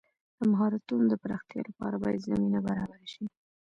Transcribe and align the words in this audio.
د 0.37 0.39
مهارتونو 0.51 1.03
د 1.09 1.13
پراختیا 1.23 1.61
لپاره 1.69 1.95
باید 2.03 2.25
زمینه 2.27 2.59
برابره 2.67 3.05
شي. 3.13 3.25